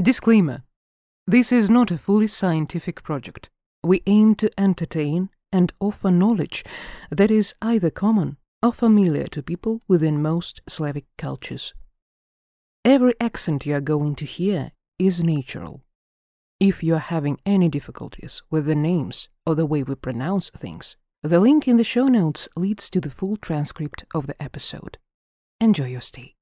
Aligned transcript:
Disclaimer 0.00 0.62
This 1.26 1.52
is 1.52 1.68
not 1.68 1.90
a 1.90 1.98
fully 1.98 2.26
scientific 2.26 3.02
project. 3.02 3.50
We 3.84 4.02
aim 4.06 4.34
to 4.36 4.50
entertain 4.58 5.28
and 5.52 5.70
offer 5.80 6.10
knowledge 6.10 6.64
that 7.10 7.30
is 7.30 7.54
either 7.60 7.90
common 7.90 8.38
or 8.62 8.72
familiar 8.72 9.26
to 9.26 9.42
people 9.42 9.82
within 9.86 10.22
most 10.22 10.62
Slavic 10.66 11.04
cultures. 11.18 11.74
Every 12.86 13.12
accent 13.20 13.66
you 13.66 13.74
are 13.74 13.82
going 13.82 14.14
to 14.16 14.24
hear 14.24 14.72
is 14.98 15.22
natural. 15.22 15.82
If 16.58 16.82
you 16.82 16.94
are 16.94 17.10
having 17.10 17.38
any 17.44 17.68
difficulties 17.68 18.42
with 18.50 18.64
the 18.64 18.74
names 18.74 19.28
or 19.44 19.54
the 19.54 19.66
way 19.66 19.82
we 19.82 19.94
pronounce 19.94 20.48
things, 20.48 20.96
the 21.22 21.38
link 21.38 21.68
in 21.68 21.76
the 21.76 21.84
show 21.84 22.06
notes 22.06 22.48
leads 22.56 22.88
to 22.88 23.00
the 23.00 23.10
full 23.10 23.36
transcript 23.36 24.04
of 24.14 24.26
the 24.26 24.42
episode. 24.42 24.96
Enjoy 25.60 25.86
your 25.86 26.00
stay. 26.00 26.34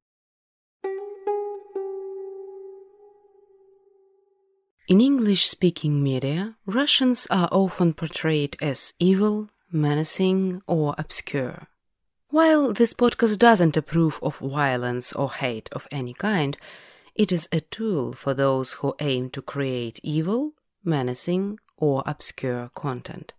In 4.91 5.01
English 5.01 5.47
speaking 5.47 6.03
media, 6.03 6.57
Russians 6.67 7.25
are 7.31 7.49
often 7.53 7.95
portrayed 7.95 8.57
as 8.61 8.95
evil, 8.99 9.49
menacing, 9.71 10.63
or 10.67 10.97
obscure. 10.99 11.69
While 12.31 12.73
this 12.73 12.93
podcast 12.93 13.39
doesn't 13.39 13.77
approve 13.77 14.19
of 14.21 14.39
violence 14.39 15.13
or 15.13 15.31
hate 15.31 15.69
of 15.71 15.87
any 15.93 16.13
kind, 16.13 16.57
it 17.15 17.31
is 17.31 17.49
a 17.53 17.61
tool 17.61 18.15
for 18.15 18.35
those 18.35 18.73
who 18.73 18.97
aim 18.99 19.31
to 19.31 19.41
create 19.41 20.01
evil, 20.03 20.55
menacing, 20.83 21.61
or 21.77 22.03
obscure 22.05 22.73
content. 22.75 23.33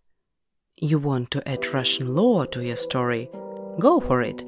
You 0.78 1.00
want 1.00 1.32
to 1.32 1.46
add 1.46 1.74
Russian 1.74 2.16
law 2.16 2.46
to 2.46 2.64
your 2.64 2.78
story? 2.78 3.30
Go 3.78 4.00
for 4.00 4.22
it. 4.22 4.42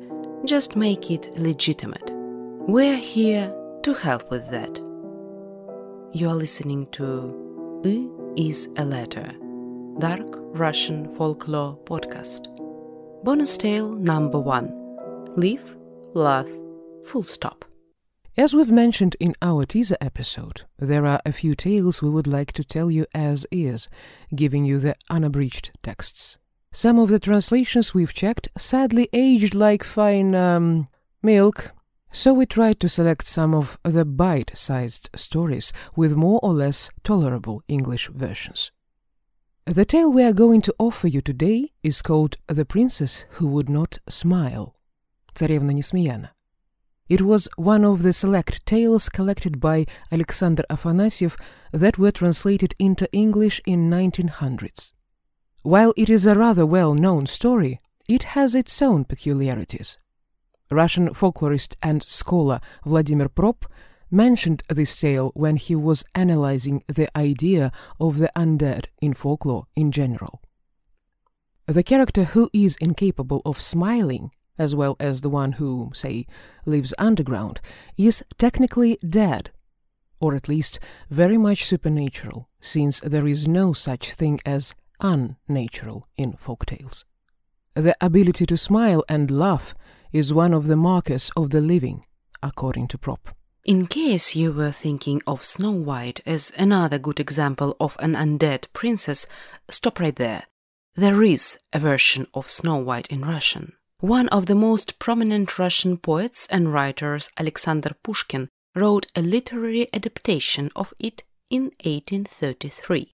Just 0.46 0.78
make 0.78 1.12
it 1.12 1.38
legitimate. 1.38 2.12
We're 2.14 2.96
here 2.96 3.54
to 3.82 3.94
help 3.94 4.32
with 4.32 4.50
that. 4.52 4.80
You 6.16 6.30
are 6.30 6.36
listening 6.36 6.86
to 6.92 7.82
Y 7.84 8.08
is 8.38 8.70
a 8.78 8.86
Letter, 8.86 9.34
Dark 9.98 10.28
Russian 10.54 11.12
Folklore 11.16 11.76
Podcast. 11.86 12.44
Bonus 13.24 13.58
tale 13.58 13.94
number 13.94 14.40
one 14.40 14.70
Live, 15.36 15.76
Love, 16.14 16.52
Full 17.08 17.24
Stop. 17.24 17.66
As 18.38 18.54
we've 18.54 18.72
mentioned 18.72 19.16
in 19.20 19.34
our 19.42 19.66
teaser 19.66 19.98
episode, 20.00 20.66
there 20.78 21.08
are 21.08 21.20
a 21.26 21.32
few 21.32 21.56
tales 21.56 22.04
we 22.04 22.12
would 22.12 22.28
like 22.28 22.54
to 22.54 22.64
tell 22.64 22.92
you 22.92 23.08
as 23.16 23.48
is, 23.52 23.90
giving 24.36 24.66
you 24.66 24.78
the 24.78 24.94
unabridged 25.10 25.72
texts. 25.82 26.38
Some 26.72 27.00
of 27.00 27.10
the 27.10 27.18
translations 27.18 27.96
we've 27.96 28.14
checked 28.14 28.50
sadly 28.56 29.10
aged 29.14 29.56
like 29.56 29.84
fine 29.84 30.36
um, 30.36 30.90
milk, 31.24 31.72
so 32.13 32.33
we 32.33 32.47
tried 32.47 32.81
to 32.81 32.89
select 32.89 33.27
some 33.27 33.55
of 33.55 33.79
the 33.85 34.05
bite 34.05 34.51
sized 34.55 35.11
stories 35.15 35.73
with 35.95 36.15
more 36.15 36.41
or 36.43 36.53
less 36.53 36.91
tolerable 37.05 37.63
English 37.69 38.09
versions. 38.09 38.71
The 39.67 39.85
tale 39.85 40.11
we 40.11 40.23
are 40.23 40.33
going 40.33 40.63
to 40.63 40.75
offer 40.79 41.09
you 41.09 41.21
today 41.21 41.73
is 41.83 42.01
called 42.01 42.37
The 42.47 42.65
Princess 42.65 43.27
Who 43.33 43.47
Would 43.49 43.69
Not 43.69 43.99
Smile. 44.09 44.75
Царевна 45.35 45.73
Несмеяна. 45.73 46.31
It 47.09 47.23
was 47.23 47.49
one 47.57 47.85
of 47.85 48.03
the 48.03 48.13
select 48.13 48.65
tales 48.67 49.09
collected 49.09 49.61
by 49.61 49.87
Alexander 50.11 50.65
Afanasyev 50.71 51.37
that 51.73 51.99
were 51.99 52.11
translated 52.11 52.75
into 52.79 53.11
English 53.13 53.61
in 53.67 53.91
1900s. 53.91 54.93
While 55.63 55.93
it 55.97 56.09
is 56.09 56.27
a 56.27 56.35
rather 56.35 56.67
well-known 56.67 57.27
story, 57.27 57.81
it 58.09 58.35
has 58.35 58.55
its 58.55 58.81
own 58.81 59.05
peculiarities. 59.05 59.99
Russian 60.74 61.10
folklorist 61.14 61.76
and 61.82 62.04
scholar 62.04 62.60
Vladimir 62.86 63.30
Propp 63.30 63.66
mentioned 64.10 64.64
this 64.70 65.00
tale 65.00 65.32
when 65.34 65.58
he 65.58 65.76
was 65.76 66.06
analyzing 66.14 66.84
the 66.88 67.10
idea 67.18 67.72
of 68.00 68.20
the 68.20 68.32
undead 68.36 68.86
in 69.02 69.14
folklore 69.14 69.66
in 69.76 69.92
general. 69.92 70.42
The 71.66 71.84
character 71.84 72.26
who 72.26 72.50
is 72.54 72.76
incapable 72.82 73.42
of 73.46 73.62
smiling, 73.62 74.32
as 74.58 74.76
well 74.76 74.96
as 75.00 75.22
the 75.22 75.30
one 75.30 75.54
who, 75.54 75.92
say, 75.94 76.28
lives 76.66 76.94
underground, 76.98 77.60
is 77.98 78.24
technically 78.38 78.98
dead, 79.08 79.52
or 80.20 80.36
at 80.36 80.50
least 80.50 80.80
very 81.10 81.38
much 81.38 81.66
supernatural, 81.66 82.50
since 82.60 83.00
there 83.00 83.28
is 83.28 83.48
no 83.48 83.74
such 83.74 84.14
thing 84.14 84.40
as 84.46 84.76
unnatural 85.00 86.08
in 86.18 86.34
folk 86.34 86.66
tales. 86.66 87.06
The 87.76 87.96
ability 88.00 88.46
to 88.46 88.58
smile 88.58 89.04
and 89.10 89.32
laugh 89.32 89.74
is 90.14 90.34
one 90.34 90.54
of 90.54 90.68
the 90.68 90.76
markers 90.78 91.32
of 91.36 91.50
the 91.50 91.60
living, 91.60 92.06
according 92.42 92.88
to 92.88 92.98
Propp. 92.98 93.34
In 93.66 93.88
case 93.88 94.36
you 94.36 94.52
were 94.52 94.72
thinking 94.72 95.22
of 95.26 95.44
Snow 95.44 95.72
White 95.72 96.22
as 96.26 96.54
another 96.58 97.00
good 97.00 97.20
example 97.20 97.76
of 97.80 97.98
an 98.00 98.14
undead 98.14 98.68
princess, 98.74 99.26
stop 99.70 100.00
right 100.00 100.16
there. 100.16 100.44
There 100.96 101.24
is 101.24 101.58
a 101.72 101.80
version 101.80 102.28
of 102.34 102.52
Snow 102.52 102.78
White 102.78 103.08
in 103.08 103.22
Russian. 103.22 103.74
One 104.00 104.28
of 104.30 104.46
the 104.46 104.56
most 104.56 105.00
prominent 105.00 105.58
Russian 105.58 105.98
poets 105.98 106.46
and 106.52 106.72
writers, 106.72 107.30
Alexander 107.40 107.96
Pushkin, 108.04 108.50
wrote 108.76 109.08
a 109.16 109.22
literary 109.22 109.88
adaptation 109.94 110.70
of 110.76 110.94
it 111.00 111.24
in 111.50 111.72
1833. 111.84 113.14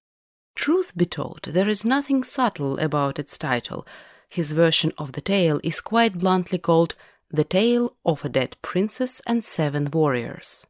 Truth 0.56 0.96
be 0.96 1.06
told, 1.06 1.44
there 1.44 1.68
is 1.68 1.84
nothing 1.84 2.24
subtle 2.24 2.78
about 2.78 3.18
its 3.18 3.38
title, 3.38 3.86
his 4.30 4.52
version 4.52 4.92
of 4.96 5.12
the 5.12 5.20
tale 5.20 5.60
is 5.64 5.80
quite 5.80 6.18
bluntly 6.18 6.58
called 6.58 6.94
The 7.30 7.44
Tale 7.44 7.96
of 8.06 8.24
a 8.24 8.28
Dead 8.28 8.56
Princess 8.62 9.20
and 9.26 9.44
Seven 9.44 9.90
Warriors. 9.90 10.66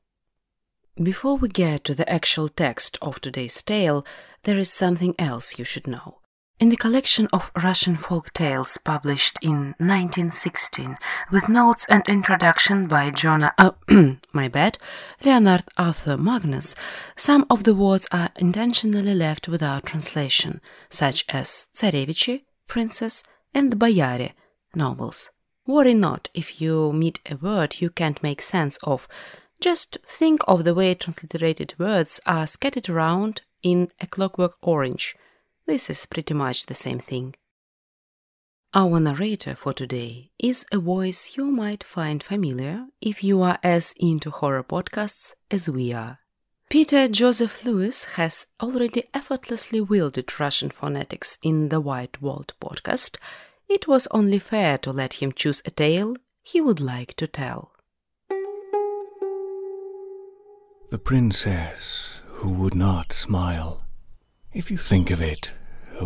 Before 1.01 1.37
we 1.37 1.49
get 1.49 1.85
to 1.85 1.95
the 1.95 2.11
actual 2.11 2.49
text 2.49 2.97
of 3.03 3.21
today's 3.21 3.63
tale, 3.63 4.05
there 4.45 4.59
is 4.59 4.73
something 4.73 5.15
else 5.19 5.59
you 5.59 5.65
should 5.65 5.87
know. 5.87 6.21
In 6.59 6.71
the 6.71 6.77
collection 6.77 7.27
of 7.33 7.51
Russian 7.55 7.97
folk 7.97 8.33
tales 8.33 8.79
published 8.79 9.39
in 9.41 9.75
1916, 9.79 10.97
with 11.31 11.49
notes 11.49 11.87
and 11.89 12.03
introduction 12.09 12.87
by 12.87 13.11
Jonah, 13.11 13.55
uh, 13.57 13.73
my 14.33 14.49
bad, 14.49 14.79
Leonard 15.25 15.65
Arthur 15.79 16.17
Magnus, 16.19 16.75
some 17.17 17.47
of 17.49 17.65
the 17.65 17.75
words 17.75 18.07
are 18.13 18.31
intentionally 18.37 19.15
left 19.15 19.49
without 19.49 19.87
translation, 19.87 20.61
such 20.91 21.25
as 21.31 21.69
tsarevichi, 21.75 22.43
princess, 22.67 23.23
and 23.55 23.79
boyare, 23.79 24.33
nobles. 24.75 25.31
Worry 25.67 25.95
not 25.95 26.29
if 26.35 26.61
you 26.61 26.93
meet 26.93 27.21
a 27.31 27.37
word 27.37 27.81
you 27.81 27.91
can't 27.91 28.23
make 28.23 28.41
sense 28.41 28.79
of. 28.83 29.07
Just 29.61 29.99
think 30.07 30.41
of 30.49 30.65
the 30.65 30.75
way 30.75 30.95
transliterated 30.95 31.75
words 31.79 32.21
are 32.27 32.47
scattered 32.47 32.89
around 32.89 33.43
in 33.63 33.91
A 34.01 34.07
Clockwork 34.07 34.57
Orange. 34.63 35.15
This 35.67 35.91
is 35.91 36.07
pretty 36.07 36.35
much 36.35 36.67
the 36.67 36.75
same 36.75 36.99
thing. 36.99 37.35
Our 38.73 39.01
narrator 39.01 39.57
for 39.57 39.73
today 39.73 40.31
is 40.39 40.65
a 40.71 40.79
voice 40.79 41.37
you 41.37 41.51
might 41.51 41.83
find 41.83 42.23
familiar 42.23 42.87
if 43.01 43.25
you 43.25 43.43
are 43.43 43.59
as 43.65 43.95
into 43.99 44.31
horror 44.31 44.63
podcasts 44.63 45.35
as 45.51 45.69
we 45.69 45.93
are. 45.93 46.20
Peter 46.71 47.09
Joseph 47.09 47.65
Lewis 47.65 48.05
has 48.15 48.47
already 48.63 49.03
effortlessly 49.13 49.81
wielded 49.81 50.39
Russian 50.39 50.71
phonetics 50.71 51.37
in 51.43 51.69
the 51.69 51.81
White 51.81 52.17
Vault 52.19 52.53
podcast. 52.61 53.17
It 53.69 53.89
was 53.89 54.07
only 54.13 54.39
fair 54.39 54.79
to 54.79 54.93
let 54.93 55.15
him 55.15 55.33
choose 55.33 55.63
a 55.67 55.73
tale 55.73 56.15
he 56.45 56.61
would 56.61 56.79
like 56.79 57.15
to 57.15 57.27
tell. 57.27 57.73
The 60.91 61.01
Princess 61.03 62.21
Who 62.35 62.51
Would 62.51 62.77
Not 62.77 63.13
Smile. 63.13 63.83
If 64.53 64.71
you 64.71 64.79
think 64.79 65.11
of 65.11 65.21
it, 65.21 65.51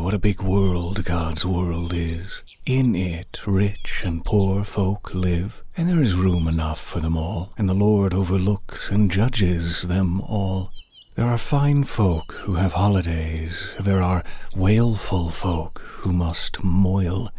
what 0.01 0.15
a 0.15 0.19
big 0.19 0.43
world 0.43 1.05
God's 1.05 1.47
world 1.47 1.93
is. 1.95 2.43
In 2.67 2.97
it, 2.97 3.39
rich 3.47 4.03
and 4.05 4.25
poor 4.25 4.65
folk 4.65 5.15
live, 5.15 5.63
and 5.77 5.89
there 5.89 6.03
is 6.03 6.15
room 6.15 6.49
enough 6.49 6.81
for 6.81 6.99
them 6.99 7.17
all, 7.17 7.53
and 7.57 7.69
the 7.69 7.75
Lord 7.75 8.13
overlooks 8.13 8.91
and 8.91 9.11
judges 9.11 9.83
them 9.83 10.21
all. 10.21 10.73
There 11.17 11.27
are 11.27 11.39
fine 11.39 11.85
folk 11.85 12.33
who 12.43 12.55
have 12.55 12.73
holidays, 12.73 13.73
there 13.79 14.03
are 14.03 14.25
wailful 14.57 15.31
folk 15.31 15.79
who 15.99 16.13
must 16.13 16.65
moil. 16.65 17.31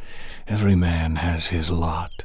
Every 0.48 0.76
man 0.76 1.18
has 1.18 1.48
his 1.48 1.70
lot. 1.70 2.24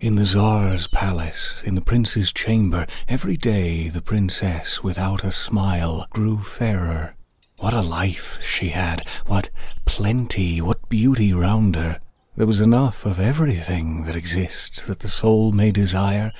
In 0.00 0.14
the 0.14 0.24
Tsar's 0.24 0.86
palace, 0.86 1.56
in 1.64 1.74
the 1.74 1.80
prince's 1.80 2.32
chamber, 2.32 2.86
every 3.08 3.36
day 3.36 3.88
the 3.88 4.02
princess, 4.02 4.84
without 4.84 5.24
a 5.24 5.32
smile, 5.32 6.06
grew 6.10 6.38
fairer. 6.38 7.14
What 7.58 7.74
a 7.74 7.80
life 7.80 8.38
she 8.40 8.68
had, 8.68 9.06
what 9.26 9.50
plenty, 9.84 10.60
what 10.60 10.88
beauty 10.88 11.32
round 11.32 11.74
her. 11.74 11.98
There 12.36 12.46
was 12.46 12.60
enough 12.60 13.04
of 13.04 13.18
everything 13.18 14.04
that 14.04 14.14
exists 14.14 14.80
that 14.82 15.00
the 15.00 15.08
soul 15.08 15.50
may 15.50 15.72
desire, 15.72 16.32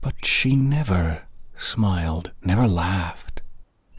but 0.00 0.24
she 0.24 0.56
never 0.56 1.22
smiled, 1.56 2.32
never 2.42 2.66
laughed, 2.66 3.42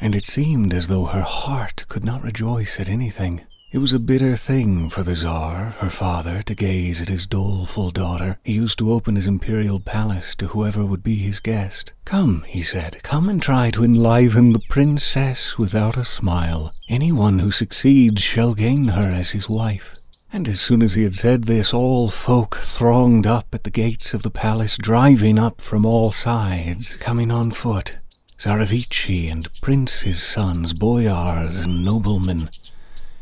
and 0.01 0.13
it 0.13 0.25
seemed 0.25 0.73
as 0.73 0.87
though 0.87 1.05
her 1.05 1.21
heart 1.21 1.85
could 1.87 2.03
not 2.03 2.21
rejoice 2.21 2.81
at 2.81 2.89
anything. 2.89 3.46
It 3.69 3.79
was 3.79 3.91
a 3.91 3.99
bitter 3.99 4.37
thing 4.37 4.87
for 4.87 5.03
the 5.03 5.13
Tsar, 5.13 5.75
her 5.79 5.89
father, 5.89 6.41
to 6.41 6.55
gaze 6.55 7.01
at 7.01 7.09
his 7.09 7.27
doleful 7.27 7.91
daughter. 7.91 8.39
He 8.45 8.53
used 8.53 8.77
to 8.79 8.93
open 8.93 9.17
his 9.17 9.27
imperial 9.27 9.81
palace 9.81 10.35
to 10.35 10.47
whoever 10.47 10.85
would 10.85 11.03
be 11.03 11.15
his 11.15 11.41
guest. 11.41 11.91
Come, 12.05 12.45
he 12.47 12.61
said, 12.61 13.03
come 13.03 13.27
and 13.27 13.41
try 13.41 13.69
to 13.71 13.83
enliven 13.83 14.53
the 14.53 14.61
princess 14.69 15.57
without 15.57 15.97
a 15.97 16.05
smile. 16.05 16.71
Anyone 16.87 17.39
who 17.39 17.51
succeeds 17.51 18.21
shall 18.21 18.53
gain 18.53 18.87
her 18.87 19.09
as 19.13 19.31
his 19.31 19.49
wife. 19.49 19.95
And 20.31 20.47
as 20.47 20.61
soon 20.61 20.81
as 20.81 20.93
he 20.93 21.03
had 21.03 21.15
said 21.15 21.43
this, 21.43 21.73
all 21.73 22.07
folk 22.07 22.55
thronged 22.55 23.27
up 23.27 23.47
at 23.53 23.65
the 23.65 23.69
gates 23.69 24.13
of 24.13 24.23
the 24.23 24.31
palace, 24.31 24.77
driving 24.77 25.37
up 25.37 25.59
from 25.59 25.85
all 25.85 26.13
sides, 26.13 26.95
coming 26.95 27.31
on 27.31 27.51
foot. 27.51 27.97
Tsarevichi 28.37 29.29
and 29.29 29.49
princes' 29.59 30.23
sons, 30.23 30.71
boyars 30.71 31.57
and 31.57 31.83
noblemen, 31.83 32.47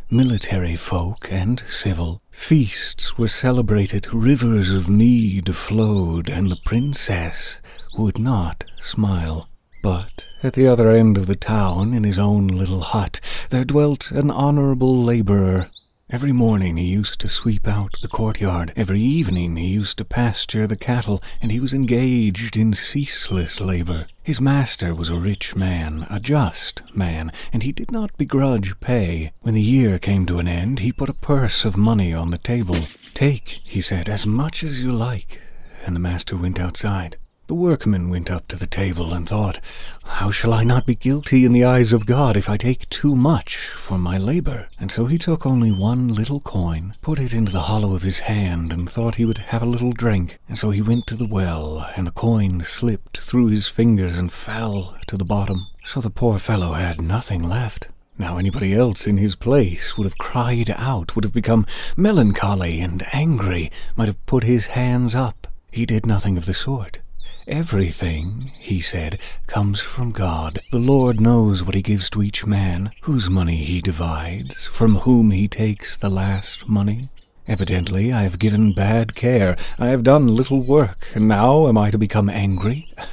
military 0.10 0.76
folk 0.76 1.32
and 1.32 1.64
civil. 1.70 2.22
Feasts 2.32 3.18
were 3.18 3.28
celebrated, 3.28 4.14
rivers 4.14 4.72
of 4.72 4.90
mead 4.90 5.56
flowed, 5.56 6.30
and 6.30 6.52
the 6.52 6.60
princess 6.66 7.60
would 7.98 8.18
not 8.18 8.66
smile. 8.80 9.50
But 9.82 10.26
at 10.44 10.54
the 10.54 10.68
other 10.68 10.90
end 10.90 11.18
of 11.18 11.28
the 11.28 11.36
town, 11.36 11.94
in 11.94 12.04
his 12.04 12.18
own 12.18 12.48
little 12.48 12.82
hut, 12.82 13.20
there 13.50 13.66
dwelt 13.66 14.12
an 14.12 14.32
honorable 14.32 15.04
laborer 15.04 15.68
Every 16.08 16.32
morning 16.32 16.78
he 16.78 16.86
used 16.86 17.20
to 17.22 17.30
sweep 17.30 17.68
out 17.68 17.98
the 18.00 18.08
courtyard. 18.08 18.72
Every 18.76 19.02
evening 19.02 19.56
he 19.56 19.66
used 19.66 19.98
to 19.98 20.06
pasture 20.06 20.68
the 20.68 20.78
cattle, 20.78 21.20
and 21.42 21.52
he 21.52 21.60
was 21.60 21.74
engaged 21.74 22.56
in 22.56 22.74
ceaseless 22.74 23.60
labor. 23.60 24.06
His 24.26 24.42
master 24.42 24.96
was 24.96 25.10
a 25.10 25.20
rich 25.20 25.56
man, 25.56 26.08
a 26.10 26.20
just 26.20 26.82
man, 26.96 27.32
and 27.54 27.62
he 27.62 27.72
did 27.72 27.92
not 27.92 28.18
begrudge 28.18 28.80
pay. 28.80 29.32
When 29.42 29.54
the 29.54 29.62
year 29.62 30.00
came 30.00 30.26
to 30.26 30.40
an 30.40 30.48
end, 30.48 30.80
he 30.80 30.92
put 30.92 31.10
a 31.10 31.22
purse 31.22 31.64
of 31.64 31.78
money 31.78 32.12
on 32.12 32.32
the 32.32 32.40
table. 32.40 32.80
Take, 33.14 33.60
he 33.64 33.82
said, 33.82 34.10
as 34.10 34.26
much 34.26 34.64
as 34.64 34.82
you 34.82 34.92
like. 34.92 35.40
And 35.86 35.96
the 35.96 36.00
master 36.00 36.36
went 36.36 36.60
outside. 36.60 37.18
The 37.48 37.54
workman 37.54 38.10
went 38.10 38.32
up 38.32 38.48
to 38.48 38.56
the 38.56 38.66
table 38.66 39.14
and 39.14 39.30
thought, 39.30 39.60
How 40.04 40.32
shall 40.32 40.52
I 40.52 40.64
not 40.64 40.88
be 40.88 40.96
guilty 40.96 41.46
in 41.46 41.52
the 41.52 41.64
eyes 41.64 41.94
of 41.94 42.08
God 42.08 42.36
if 42.36 42.50
I 42.50 42.58
take 42.58 42.90
too 42.90 43.16
much 43.16 43.58
for 43.58 44.00
my 44.00 44.18
labor? 44.18 44.68
And 44.80 44.92
so 44.92 45.06
he 45.06 45.20
took 45.20 45.46
only 45.46 45.72
one 45.72 46.08
little 46.08 46.40
coin, 46.40 46.94
put 47.04 47.20
it 47.20 47.36
into 47.36 47.52
the 47.52 47.70
hollow 47.70 47.94
of 47.94 48.02
his 48.02 48.18
hand, 48.18 48.74
and 48.74 48.90
thought 48.90 49.16
he 49.16 49.26
would 49.26 49.38
have 49.38 49.62
a 49.62 49.68
little 49.68 49.92
drink. 49.92 50.40
And 50.48 50.58
so 50.58 50.72
he 50.72 50.82
went 50.82 51.06
to 51.06 51.16
the 51.16 51.28
well, 51.28 51.88
and 51.96 52.08
the 52.08 52.12
coin 52.12 52.62
slipped 52.62 53.20
through 53.20 53.50
his 53.50 53.68
fingers 53.68 54.18
and 54.18 54.34
fell 54.34 54.98
to 55.06 55.16
the 55.16 55.24
bottom. 55.24 55.68
So 55.84 56.02
the 56.02 56.10
poor 56.10 56.40
fellow 56.40 56.74
had 56.74 57.00
nothing 57.00 57.48
left. 57.48 57.90
Now 58.18 58.38
anybody 58.38 58.74
else 58.74 59.06
in 59.06 59.18
his 59.18 59.36
place 59.36 59.96
would 59.96 60.06
have 60.06 60.18
cried 60.18 60.72
out, 60.72 61.16
would 61.16 61.24
have 61.24 61.34
become 61.34 61.68
melancholy 61.96 62.82
and 62.82 63.06
angry, 63.14 63.72
might 63.96 64.08
have 64.08 64.26
put 64.26 64.44
his 64.44 64.66
hands 64.68 65.14
up. 65.14 65.48
He 65.72 65.86
did 65.86 66.08
nothing 66.08 66.38
of 66.38 66.48
the 66.48 66.54
sort. 66.56 67.02
Everything, 67.48 68.52
he 68.58 68.82
said, 68.82 69.20
comes 69.46 69.80
from 69.80 70.12
God. 70.12 70.60
The 70.72 70.80
Lord 70.80 71.22
knows 71.22 71.64
what 71.64 71.76
he 71.76 71.84
gives 71.84 72.10
to 72.10 72.24
each 72.24 72.44
man, 72.44 72.92
whose 73.02 73.30
money 73.30 73.58
he 73.58 73.82
divides, 73.82 74.66
from 74.66 74.96
whom 74.98 75.30
he 75.30 75.48
takes 75.48 75.96
the 75.96 76.10
last 76.10 76.68
money. 76.68 77.04
Evidently 77.48 78.12
I 78.12 78.24
have 78.24 78.40
given 78.40 78.74
bad 78.74 79.16
care, 79.16 79.56
I 79.78 79.88
have 79.88 80.04
done 80.04 80.28
little 80.28 80.60
work, 80.60 81.12
and 81.14 81.28
now 81.28 81.68
am 81.68 81.78
I 81.78 81.92
to 81.92 81.98
become 81.98 82.30
angry? 82.30 82.92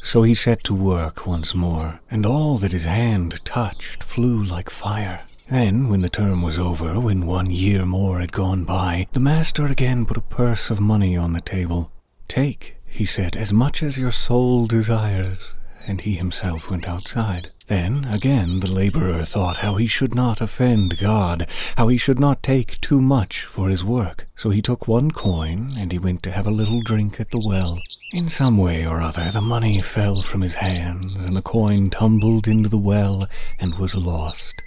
So 0.00 0.22
he 0.22 0.32
set 0.32 0.64
to 0.64 0.74
work 0.74 1.26
once 1.26 1.54
more, 1.54 2.00
and 2.10 2.24
all 2.24 2.56
that 2.58 2.72
his 2.72 2.86
hand 2.86 3.44
touched 3.44 4.02
flew 4.02 4.42
like 4.42 4.70
fire. 4.70 5.20
Then, 5.50 5.90
when 5.90 6.00
the 6.00 6.08
term 6.08 6.40
was 6.40 6.58
over, 6.58 6.98
when 6.98 7.26
one 7.26 7.50
year 7.50 7.84
more 7.84 8.20
had 8.20 8.32
gone 8.32 8.64
by, 8.64 9.06
the 9.12 9.20
master 9.20 9.66
again 9.66 10.06
put 10.06 10.16
a 10.16 10.22
purse 10.22 10.70
of 10.70 10.80
money 10.80 11.14
on 11.14 11.34
the 11.34 11.42
table. 11.42 11.92
Take, 12.26 12.77
he 12.88 13.04
said, 13.04 13.36
as 13.36 13.52
much 13.52 13.82
as 13.82 13.98
your 13.98 14.12
soul 14.12 14.66
desires. 14.66 15.38
And 15.86 16.02
he 16.02 16.14
himself 16.16 16.70
went 16.70 16.86
outside. 16.86 17.48
Then 17.66 18.04
again 18.04 18.60
the 18.60 18.70
laborer 18.70 19.24
thought 19.24 19.58
how 19.58 19.76
he 19.76 19.86
should 19.86 20.14
not 20.14 20.42
offend 20.42 20.98
God, 20.98 21.46
how 21.78 21.88
he 21.88 21.96
should 21.96 22.20
not 22.20 22.42
take 22.42 22.78
too 22.82 23.00
much 23.00 23.44
for 23.44 23.70
his 23.70 23.82
work. 23.82 24.28
So 24.36 24.50
he 24.50 24.60
took 24.60 24.86
one 24.86 25.10
coin, 25.10 25.72
and 25.78 25.90
he 25.90 25.98
went 25.98 26.22
to 26.24 26.30
have 26.30 26.46
a 26.46 26.50
little 26.50 26.82
drink 26.82 27.18
at 27.20 27.30
the 27.30 27.40
well. 27.42 27.80
In 28.12 28.28
some 28.28 28.58
way 28.58 28.86
or 28.86 29.00
other 29.00 29.30
the 29.30 29.40
money 29.40 29.80
fell 29.80 30.20
from 30.20 30.42
his 30.42 30.56
hands, 30.56 31.14
and 31.24 31.34
the 31.34 31.42
coin 31.42 31.88
tumbled 31.88 32.46
into 32.46 32.68
the 32.68 32.76
well 32.76 33.26
and 33.58 33.78
was 33.78 33.94
lost. 33.94 34.62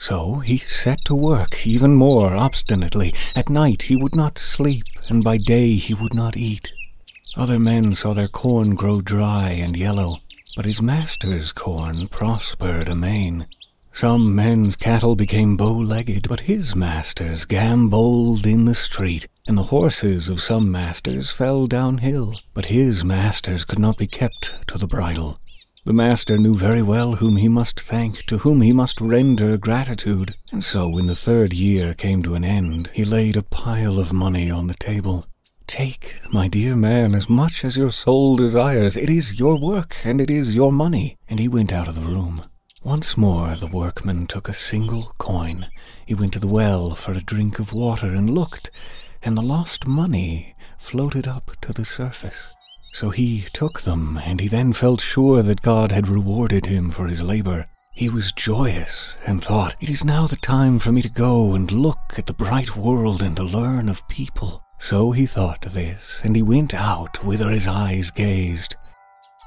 So 0.00 0.36
he 0.36 0.58
set 0.58 1.04
to 1.04 1.14
work 1.14 1.66
even 1.66 1.94
more 1.94 2.34
obstinately. 2.34 3.14
At 3.34 3.48
night 3.48 3.82
he 3.82 3.96
would 3.96 4.14
not 4.14 4.38
sleep, 4.38 4.86
and 5.08 5.22
by 5.22 5.38
day 5.38 5.74
he 5.74 5.94
would 5.94 6.14
not 6.14 6.36
eat. 6.36 6.72
Other 7.36 7.58
men 7.58 7.94
saw 7.94 8.14
their 8.14 8.28
corn 8.28 8.74
grow 8.74 9.00
dry 9.00 9.50
and 9.50 9.76
yellow, 9.76 10.18
but 10.56 10.64
his 10.64 10.82
master's 10.82 11.52
corn 11.52 12.08
prospered 12.08 12.88
amain. 12.88 13.46
Some 13.92 14.34
men's 14.34 14.76
cattle 14.76 15.16
became 15.16 15.56
bow-legged, 15.56 16.28
but 16.28 16.40
his 16.40 16.76
masters 16.76 17.44
gamboled 17.44 18.46
in 18.46 18.64
the 18.64 18.74
street, 18.74 19.26
and 19.46 19.58
the 19.58 19.64
horses 19.64 20.28
of 20.28 20.40
some 20.40 20.70
masters 20.70 21.30
fell 21.30 21.66
downhill, 21.66 22.38
but 22.54 22.66
his 22.66 23.02
masters 23.02 23.64
could 23.64 23.78
not 23.78 23.98
be 23.98 24.06
kept 24.06 24.52
to 24.68 24.78
the 24.78 24.86
bridle. 24.86 25.38
The 25.84 25.92
master 25.92 26.38
knew 26.38 26.54
very 26.54 26.82
well 26.82 27.16
whom 27.16 27.36
he 27.36 27.48
must 27.48 27.80
thank, 27.80 28.24
to 28.26 28.38
whom 28.38 28.60
he 28.60 28.72
must 28.72 29.00
render 29.00 29.56
gratitude, 29.56 30.36
and 30.52 30.62
so 30.62 30.88
when 30.88 31.06
the 31.06 31.16
third 31.16 31.52
year 31.52 31.94
came 31.94 32.22
to 32.22 32.34
an 32.34 32.44
end, 32.44 32.90
he 32.92 33.04
laid 33.04 33.36
a 33.36 33.42
pile 33.42 33.98
of 33.98 34.12
money 34.12 34.50
on 34.50 34.66
the 34.66 34.74
table. 34.74 35.26
Take, 35.68 36.18
my 36.30 36.48
dear 36.48 36.74
man, 36.74 37.14
as 37.14 37.28
much 37.28 37.62
as 37.62 37.76
your 37.76 37.90
soul 37.90 38.36
desires. 38.36 38.96
It 38.96 39.10
is 39.10 39.38
your 39.38 39.58
work, 39.58 39.96
and 40.02 40.18
it 40.18 40.30
is 40.30 40.54
your 40.54 40.72
money. 40.72 41.18
And 41.28 41.38
he 41.38 41.46
went 41.46 41.74
out 41.74 41.86
of 41.86 41.94
the 41.94 42.00
room. 42.00 42.42
Once 42.82 43.18
more 43.18 43.54
the 43.54 43.66
workman 43.66 44.26
took 44.26 44.48
a 44.48 44.54
single 44.54 45.14
coin. 45.18 45.66
He 46.06 46.14
went 46.14 46.32
to 46.32 46.38
the 46.38 46.48
well 46.48 46.94
for 46.94 47.12
a 47.12 47.20
drink 47.20 47.58
of 47.58 47.74
water 47.74 48.06
and 48.06 48.30
looked, 48.30 48.70
and 49.22 49.36
the 49.36 49.42
lost 49.42 49.86
money 49.86 50.56
floated 50.78 51.28
up 51.28 51.54
to 51.60 51.74
the 51.74 51.84
surface. 51.84 52.44
So 52.94 53.10
he 53.10 53.44
took 53.52 53.82
them, 53.82 54.18
and 54.24 54.40
he 54.40 54.48
then 54.48 54.72
felt 54.72 55.02
sure 55.02 55.42
that 55.42 55.60
God 55.60 55.92
had 55.92 56.08
rewarded 56.08 56.64
him 56.64 56.88
for 56.90 57.08
his 57.08 57.20
labor. 57.20 57.66
He 57.92 58.08
was 58.08 58.32
joyous, 58.32 59.16
and 59.26 59.44
thought, 59.44 59.76
It 59.82 59.90
is 59.90 60.02
now 60.02 60.26
the 60.26 60.36
time 60.36 60.78
for 60.78 60.92
me 60.92 61.02
to 61.02 61.10
go 61.10 61.52
and 61.52 61.70
look 61.70 62.14
at 62.16 62.26
the 62.26 62.32
bright 62.32 62.74
world 62.74 63.22
and 63.22 63.36
to 63.36 63.44
learn 63.44 63.90
of 63.90 64.08
people. 64.08 64.62
So 64.78 65.12
he 65.12 65.26
thought 65.26 65.62
this, 65.62 66.20
and 66.22 66.36
he 66.36 66.42
went 66.42 66.74
out 66.74 67.24
whither 67.24 67.50
his 67.50 67.66
eyes 67.66 68.10
gazed. 68.10 68.76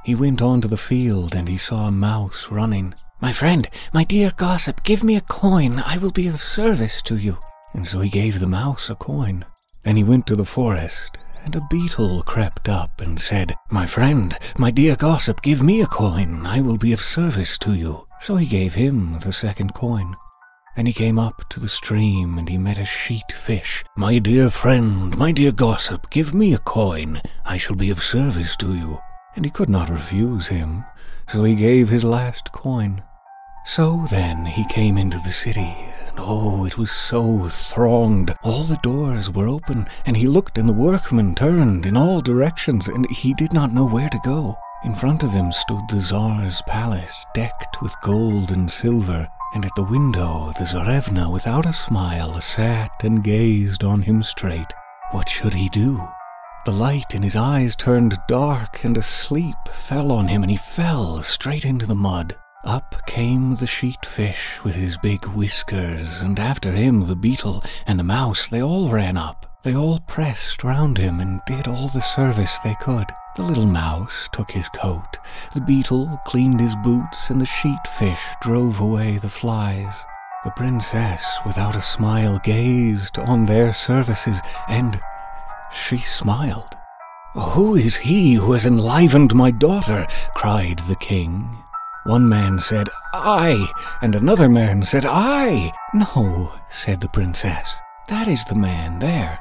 He 0.04 0.16
went 0.16 0.42
on 0.42 0.62
to 0.62 0.68
the 0.68 0.78
field, 0.78 1.36
and 1.36 1.48
he 1.48 1.58
saw 1.58 1.88
a 1.88 1.92
mouse 1.92 2.50
running. 2.50 2.94
My 3.22 3.32
friend, 3.32 3.70
my 3.94 4.04
dear 4.04 4.32
gossip, 4.36 4.84
give 4.84 5.04
me 5.04 5.16
a 5.16 5.22
coin. 5.22 5.80
I 5.80 5.98
will 5.98 6.12
be 6.12 6.28
of 6.28 6.42
service 6.42 7.02
to 7.04 7.18
you. 7.18 7.38
And 7.74 7.88
so 7.88 8.00
he 8.00 8.10
gave 8.10 8.40
the 8.40 8.48
mouse 8.48 8.90
a 8.90 8.96
coin. 8.96 9.46
Then 9.84 9.96
he 9.96 10.04
went 10.04 10.28
to 10.28 10.36
the 10.36 10.46
forest, 10.46 11.18
and 11.44 11.56
a 11.56 11.68
beetle 11.70 12.24
crept 12.24 12.68
up 12.68 13.00
and 13.00 13.20
said, 13.20 13.54
My 13.70 13.86
friend, 13.86 14.38
my 14.58 14.72
dear 14.72 14.96
gossip, 14.96 15.42
give 15.42 15.64
me 15.64 15.82
a 15.82 15.88
coin. 15.88 16.46
I 16.46 16.62
will 16.62 16.78
be 16.78 16.94
of 16.94 17.02
service 17.02 17.58
to 17.60 17.74
you. 17.74 18.08
So 18.20 18.36
he 18.36 18.46
gave 18.46 18.74
him 18.74 19.20
the 19.20 19.34
second 19.34 19.74
coin. 19.74 20.16
Then 20.76 20.86
he 20.86 20.94
came 20.94 21.20
up 21.20 21.48
to 21.50 21.60
the 21.60 21.70
stream 21.70 22.38
and 22.38 22.48
he 22.48 22.58
met 22.58 22.78
a 22.78 22.82
sheatfish. 22.82 23.84
My 23.98 24.20
dear 24.20 24.50
friend, 24.50 25.16
my 25.18 25.32
dear 25.32 25.52
gossip, 25.52 26.10
give 26.10 26.34
me 26.34 26.54
a 26.54 26.60
coin. 26.60 27.22
I 27.46 27.58
shall 27.58 27.76
be 27.76 27.90
of 27.90 28.02
service 28.02 28.56
to 28.58 28.74
you. 28.74 29.00
And 29.36 29.46
he 29.46 29.52
could 29.52 29.70
not 29.70 29.90
refuse 29.90 30.48
him, 30.48 30.86
so 31.28 31.44
he 31.44 31.56
gave 31.56 31.90
his 31.90 32.04
last 32.04 32.52
coin. 32.52 33.04
So 33.66 34.06
then 34.10 34.46
he 34.46 34.66
came 34.68 34.98
into 34.98 35.20
the 35.20 35.32
city, 35.32 35.76
and 36.08 36.18
oh, 36.18 36.66
it 36.66 36.78
was 36.78 36.92
so 36.92 37.48
thronged. 37.50 38.34
All 38.44 38.64
the 38.64 38.80
doors 38.82 39.30
were 39.30 39.48
open, 39.48 39.88
and 40.06 40.18
he 40.18 40.28
looked, 40.28 40.58
and 40.58 40.68
the 40.68 40.74
workmen 40.74 41.36
turned 41.36 41.86
in 41.86 41.96
all 41.96 42.22
directions, 42.22 42.88
and 42.88 43.10
he 43.12 43.34
did 43.34 43.54
not 43.54 43.72
know 43.72 43.86
where 43.86 44.10
to 44.10 44.20
go. 44.26 44.58
In 44.84 44.96
front 44.96 45.22
of 45.22 45.32
him 45.32 45.52
stood 45.52 45.84
the 45.90 46.02
Tsar's 46.02 46.62
palace, 46.64 47.26
decked 47.36 47.82
with 47.82 47.96
gold 48.02 48.52
and 48.52 48.70
silver, 48.70 49.30
and 49.54 49.66
at 49.66 49.76
the 49.76 49.84
window 49.84 50.52
the 50.58 50.66
Tsarevna, 50.66 51.32
without 51.32 51.66
a 51.66 51.74
smile, 51.74 52.40
sat 52.42 52.92
and 53.04 53.24
gazed 53.24 53.84
on 53.84 54.02
him 54.02 54.24
straight. 54.24 54.74
What 55.12 55.28
should 55.28 55.54
he 55.54 55.70
do? 55.70 56.08
The 56.64 56.72
light 56.72 57.16
in 57.16 57.24
his 57.24 57.36
eyes 57.36 57.76
turned 57.76 58.18
dark, 58.28 58.84
and 58.84 58.98
a 58.98 59.02
sleep 59.02 59.58
fell 59.74 60.12
on 60.12 60.28
him, 60.28 60.44
and 60.44 60.52
he 60.52 60.58
fell 60.58 61.24
straight 61.24 61.66
into 61.66 61.86
the 61.86 61.96
mud. 61.96 62.36
Up 62.64 62.96
came 63.08 63.56
the 63.56 63.66
sheatfish 63.66 64.64
with 64.64 64.76
his 64.76 64.98
big 64.98 65.26
whiskers, 65.26 66.18
and 66.20 66.40
after 66.40 66.72
him 66.72 67.08
the 67.08 67.16
beetle 67.16 67.64
and 67.88 67.98
the 67.98 68.04
mouse. 68.04 68.48
They 68.48 68.62
all 68.62 68.90
ran 68.90 69.18
up. 69.18 69.51
They 69.64 69.76
all 69.76 70.00
pressed 70.00 70.64
round 70.64 70.98
him 70.98 71.20
and 71.20 71.40
did 71.46 71.68
all 71.68 71.88
the 71.88 72.02
service 72.02 72.58
they 72.64 72.76
could. 72.82 73.06
The 73.36 73.44
little 73.44 73.68
mouse 73.68 74.28
took 74.34 74.50
his 74.50 74.68
coat, 74.70 75.20
the 75.54 75.62
beetle 75.62 76.20
cleaned 76.26 76.60
his 76.60 76.76
boots, 76.78 77.30
and 77.30 77.40
the 77.40 77.46
sheatfish 77.46 78.20
drove 78.42 78.80
away 78.80 79.18
the 79.18 79.30
flies. 79.30 79.94
The 80.44 80.50
princess, 80.50 81.24
without 81.46 81.76
a 81.76 81.82
smile, 81.82 82.42
gazed 82.44 83.20
on 83.20 83.46
their 83.46 83.72
services, 83.72 84.42
and 84.68 85.00
she 85.72 86.00
smiled. 86.00 86.76
Who 87.36 87.76
is 87.76 87.98
he 87.98 88.34
who 88.34 88.54
has 88.54 88.66
enlivened 88.66 89.36
my 89.36 89.52
daughter? 89.52 90.08
cried 90.34 90.80
the 90.80 90.96
king. 90.96 91.64
One 92.06 92.28
man 92.28 92.60
said, 92.60 92.90
I, 93.14 93.72
and 94.02 94.16
another 94.16 94.50
man 94.50 94.82
said, 94.82 95.06
I. 95.06 95.72
No, 95.94 96.52
said 96.68 97.00
the 97.00 97.10
princess, 97.10 97.76
that 98.08 98.28
is 98.28 98.44
the 98.46 98.56
man 98.56 98.98
there. 98.98 99.40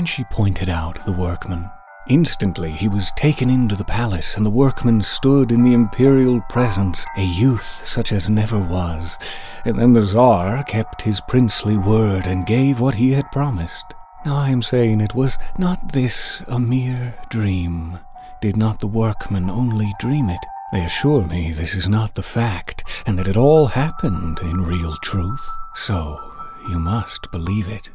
And 0.00 0.08
she 0.08 0.24
pointed 0.24 0.70
out 0.70 1.04
the 1.04 1.12
workman. 1.12 1.70
Instantly 2.08 2.70
he 2.70 2.88
was 2.88 3.12
taken 3.16 3.50
into 3.50 3.76
the 3.76 3.84
palace, 3.84 4.34
and 4.34 4.46
the 4.46 4.48
workman 4.48 5.02
stood 5.02 5.52
in 5.52 5.62
the 5.62 5.74
imperial 5.74 6.40
presence, 6.48 7.04
a 7.18 7.22
youth 7.22 7.82
such 7.84 8.10
as 8.10 8.26
never 8.26 8.58
was. 8.58 9.18
And 9.66 9.78
then 9.78 9.92
the 9.92 10.06
Tsar 10.06 10.64
kept 10.64 11.02
his 11.02 11.20
princely 11.28 11.76
word 11.76 12.26
and 12.26 12.46
gave 12.46 12.80
what 12.80 12.94
he 12.94 13.12
had 13.12 13.30
promised. 13.30 13.92
Now 14.24 14.36
I 14.36 14.48
am 14.48 14.62
saying 14.62 15.02
it 15.02 15.14
was 15.14 15.36
not 15.58 15.92
this 15.92 16.40
a 16.48 16.58
mere 16.58 17.14
dream. 17.28 17.98
Did 18.40 18.56
not 18.56 18.80
the 18.80 18.86
workman 18.86 19.50
only 19.50 19.92
dream 20.00 20.30
it? 20.30 20.46
They 20.72 20.82
assure 20.82 21.26
me 21.26 21.52
this 21.52 21.74
is 21.74 21.86
not 21.86 22.14
the 22.14 22.22
fact, 22.22 22.84
and 23.04 23.18
that 23.18 23.28
it 23.28 23.36
all 23.36 23.66
happened 23.66 24.38
in 24.40 24.62
real 24.62 24.96
truth. 25.02 25.46
So 25.74 26.32
you 26.70 26.78
must 26.78 27.30
believe 27.30 27.68
it. 27.68 27.90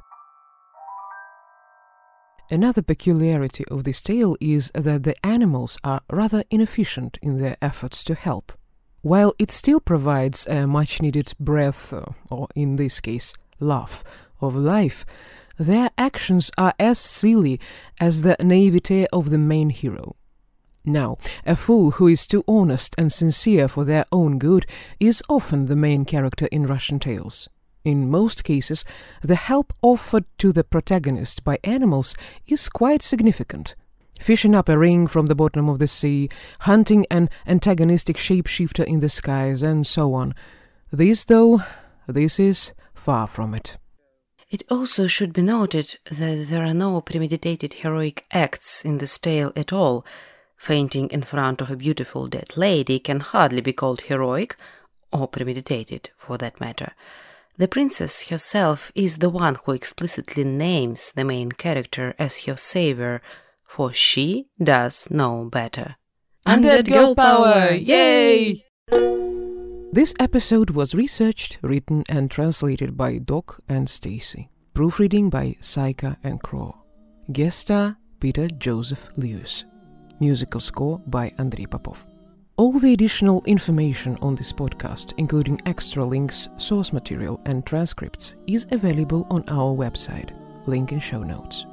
Another 2.49 2.83
peculiarity 2.83 3.65
of 3.71 3.85
this 3.85 4.01
tale 4.01 4.37
is 4.39 4.71
that 4.75 5.03
the 5.03 5.15
animals 5.25 5.77
are 5.83 6.01
rather 6.11 6.43
inefficient 6.51 7.17
in 7.21 7.39
their 7.39 7.57
efforts 7.61 8.03
to 8.03 8.13
help. 8.13 8.51
While 9.01 9.33
it 9.39 9.49
still 9.49 9.79
provides 9.79 10.47
a 10.47 10.67
much 10.67 11.01
needed 11.01 11.33
breath, 11.39 11.91
uh, 11.91 12.05
or 12.29 12.47
in 12.55 12.75
this 12.75 13.01
case, 13.01 13.33
laugh, 13.59 14.03
of 14.41 14.55
life, 14.55 15.05
their 15.57 15.89
actions 15.97 16.51
are 16.57 16.73
as 16.79 16.99
silly 16.99 17.59
as 17.99 18.21
the 18.21 18.35
naivete 18.41 19.07
of 19.11 19.29
the 19.29 19.37
main 19.37 19.69
hero. 19.69 20.15
Now, 20.83 21.17
a 21.45 21.55
fool 21.55 21.91
who 21.91 22.07
is 22.07 22.27
too 22.27 22.43
honest 22.47 22.93
and 22.97 23.11
sincere 23.11 23.67
for 23.67 23.85
their 23.85 24.05
own 24.11 24.37
good 24.37 24.67
is 24.99 25.23
often 25.27 25.65
the 25.65 25.75
main 25.75 26.05
character 26.05 26.47
in 26.51 26.67
Russian 26.67 26.99
tales. 26.99 27.49
In 27.85 28.09
most 28.09 28.43
cases, 28.43 28.83
the 29.21 29.35
help 29.35 29.71
offered 29.83 30.25
to 30.39 30.51
the 30.51 30.63
protagonist 30.63 31.43
by 31.43 31.59
animals 31.63 32.15
is 32.47 32.67
quite 32.67 33.03
significant. 33.03 33.75
Fishing 34.19 34.55
up 34.55 34.67
a 34.67 34.77
ring 34.77 35.05
from 35.05 35.27
the 35.27 35.35
bottom 35.35 35.69
of 35.69 35.77
the 35.77 35.87
sea, 35.87 36.27
hunting 36.61 37.05
an 37.11 37.29
antagonistic 37.45 38.17
shapeshifter 38.17 38.83
in 38.83 39.01
the 39.01 39.09
skies, 39.09 39.61
and 39.61 39.85
so 39.85 40.15
on. 40.15 40.33
This, 40.91 41.25
though, 41.25 41.61
this 42.07 42.39
is 42.39 42.71
far 42.95 43.27
from 43.27 43.53
it. 43.53 43.77
It 44.49 44.63
also 44.71 45.05
should 45.05 45.33
be 45.33 45.43
noted 45.43 45.97
that 46.09 46.47
there 46.49 46.65
are 46.65 46.73
no 46.73 47.01
premeditated 47.01 47.75
heroic 47.75 48.25
acts 48.31 48.83
in 48.83 48.97
this 48.97 49.19
tale 49.19 49.51
at 49.55 49.71
all. 49.71 50.03
Fainting 50.57 51.09
in 51.09 51.21
front 51.21 51.61
of 51.61 51.69
a 51.69 51.75
beautiful 51.75 52.27
dead 52.27 52.57
lady 52.57 52.97
can 52.97 53.19
hardly 53.19 53.61
be 53.61 53.73
called 53.73 54.01
heroic, 54.01 54.55
or 55.11 55.27
premeditated 55.27 56.09
for 56.17 56.37
that 56.37 56.59
matter. 56.59 56.93
The 57.57 57.69
princess 57.69 58.27
herself 58.27 58.91
is 58.95 59.19
the 59.19 59.29
one 59.29 59.55
who 59.55 59.71
explicitly 59.71 60.43
names 60.43 61.13
the 61.15 61.23
main 61.23 61.53
character 61.53 62.13
as 62.19 62.43
her 62.43 62.57
savior, 62.57 63.21
for 63.65 63.93
she 63.93 64.47
does 64.61 65.07
know 65.09 65.45
better. 65.45 65.95
Undead 66.45 66.91
Girl 66.91 67.15
Power! 67.15 67.71
Yay! 67.73 68.65
This 69.93 70.13
episode 70.19 70.71
was 70.71 70.93
researched, 70.93 71.57
written, 71.61 72.03
and 72.09 72.29
translated 72.29 72.97
by 72.97 73.19
Doc 73.19 73.61
and 73.69 73.89
Stacy. 73.89 74.49
Proofreading 74.73 75.29
by 75.29 75.55
Saika 75.61 76.17
and 76.23 76.41
craux. 76.43 76.75
Guest 77.31 77.59
star 77.59 77.97
Peter 78.19 78.49
Joseph 78.49 79.07
Lewis. 79.15 79.63
Musical 80.19 80.59
score 80.59 80.99
by 81.07 81.31
Andrei 81.37 81.65
Popov. 81.65 82.05
All 82.57 82.71
the 82.79 82.93
additional 82.93 83.43
information 83.45 84.17
on 84.21 84.35
this 84.35 84.53
podcast, 84.53 85.13
including 85.17 85.61
extra 85.65 86.05
links, 86.05 86.47
source 86.57 86.93
material, 86.93 87.39
and 87.45 87.65
transcripts, 87.65 88.35
is 88.47 88.65
available 88.71 89.27
on 89.29 89.43
our 89.49 89.75
website. 89.75 90.31
Link 90.65 90.91
in 90.91 90.99
show 90.99 91.23
notes. 91.23 91.65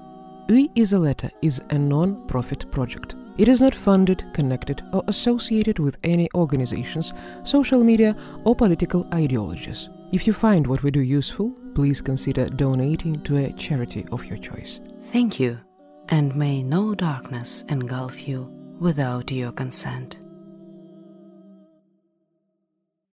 Ui 0.51 0.71
is 0.75 0.93
a 0.93 0.99
letter 0.99 1.31
is 1.41 1.63
a 1.71 1.79
non 1.79 2.27
profit 2.27 2.71
project 2.71 3.15
it 3.39 3.49
is 3.49 3.63
not 3.63 3.75
funded, 3.75 4.25
connected, 4.35 4.83
or 4.93 5.03
associated 5.09 5.79
with 5.79 5.97
any 6.05 6.29
organizations, 6.35 7.15
social 7.45 7.83
media, 7.83 8.15
or 8.45 8.55
political 8.55 9.07
ideologies. 9.13 9.89
If 10.13 10.27
you 10.27 10.35
find 10.35 10.67
what 10.67 10.83
we 10.83 10.91
do 10.91 11.01
useful, 11.01 11.55
please 11.75 12.03
consider 12.03 12.49
donating 12.49 13.23
to 13.23 13.39
a 13.39 13.53
charity 13.53 14.05
of 14.13 14.25
your 14.27 14.37
choice. 14.37 14.81
Thank 15.05 15.41
you, 15.41 15.59
and 16.11 16.37
may 16.37 16.63
no 16.63 16.95
darkness 16.95 17.63
engulf 17.71 18.29
you 18.29 18.53
without 18.79 19.31
your 19.31 19.53
consent. 19.53 20.19